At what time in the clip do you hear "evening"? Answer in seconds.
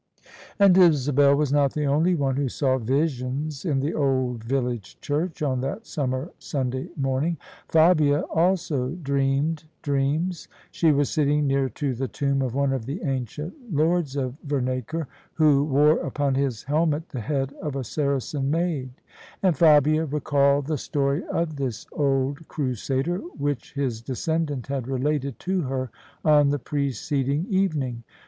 27.51-28.03